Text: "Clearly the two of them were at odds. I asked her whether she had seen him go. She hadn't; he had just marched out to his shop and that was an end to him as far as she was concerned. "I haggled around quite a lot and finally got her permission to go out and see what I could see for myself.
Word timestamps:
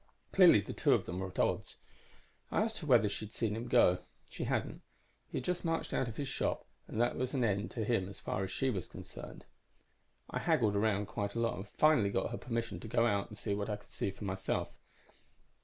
"Clearly 0.31 0.61
the 0.61 0.73
two 0.73 0.93
of 0.95 1.05
them 1.05 1.19
were 1.19 1.27
at 1.27 1.37
odds. 1.37 1.75
I 2.49 2.61
asked 2.63 2.79
her 2.79 2.87
whether 2.87 3.07
she 3.07 3.25
had 3.25 3.33
seen 3.33 3.55
him 3.55 3.67
go. 3.67 3.99
She 4.31 4.45
hadn't; 4.45 4.81
he 5.29 5.37
had 5.37 5.45
just 5.45 5.63
marched 5.63 5.93
out 5.93 6.07
to 6.07 6.11
his 6.11 6.27
shop 6.27 6.65
and 6.87 6.99
that 6.99 7.15
was 7.15 7.35
an 7.35 7.43
end 7.43 7.69
to 7.69 7.83
him 7.85 8.09
as 8.09 8.19
far 8.19 8.43
as 8.43 8.49
she 8.49 8.71
was 8.71 8.87
concerned. 8.87 9.45
"I 10.27 10.39
haggled 10.39 10.75
around 10.75 11.05
quite 11.05 11.35
a 11.35 11.39
lot 11.39 11.57
and 11.57 11.67
finally 11.69 12.09
got 12.09 12.31
her 12.31 12.37
permission 12.39 12.79
to 12.79 12.87
go 12.87 13.05
out 13.05 13.29
and 13.29 13.37
see 13.37 13.53
what 13.53 13.69
I 13.69 13.75
could 13.77 13.91
see 13.91 14.09
for 14.09 14.23
myself. 14.25 14.69